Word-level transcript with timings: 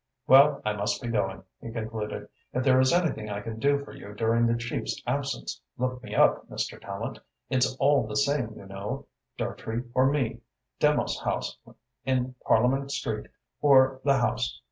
"Well, 0.25 0.63
I 0.65 0.73
must 0.73 0.99
be 0.99 1.09
going," 1.09 1.43
he 1.61 1.69
concluded. 1.71 2.27
"If 2.53 2.63
there 2.63 2.79
is 2.79 2.91
anything 2.91 3.29
I 3.29 3.39
can 3.41 3.59
do 3.59 3.85
for 3.85 3.93
you 3.93 4.15
during 4.15 4.47
the 4.47 4.57
chief's 4.57 4.99
absence, 5.05 5.61
look 5.77 6.01
me 6.03 6.15
up, 6.15 6.49
Mr. 6.49 6.81
Tallente. 6.81 7.19
It's 7.51 7.75
all 7.75 8.07
the 8.07 8.15
same, 8.17 8.55
you 8.57 8.65
know 8.65 9.05
Dartrey 9.37 9.83
or 9.93 10.07
me 10.07 10.39
Demos 10.79 11.19
House 11.19 11.55
in 12.03 12.33
Parliament 12.47 12.89
Street, 12.89 13.27
or 13.61 14.01
the 14.03 14.17
House. 14.17 14.59